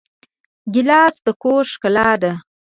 [0.73, 2.33] ګیلاس د کور ښکلا ده.